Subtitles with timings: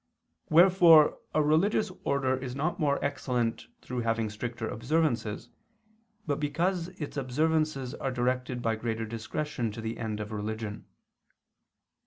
[0.49, 5.49] Wherefore a religious order is not more excellent through having stricter observances,
[6.25, 10.85] but because its observances are directed by greater discretion to the end of religion.